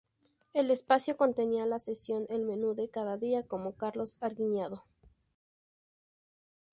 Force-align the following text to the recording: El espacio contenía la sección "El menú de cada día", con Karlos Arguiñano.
El 0.53 0.71
espacio 0.71 1.15
contenía 1.15 1.67
la 1.67 1.77
sección 1.77 2.25
"El 2.31 2.41
menú 2.43 2.73
de 2.73 2.89
cada 2.89 3.17
día", 3.17 3.43
con 3.45 3.71
Karlos 3.71 4.17
Arguiñano. 4.23 4.83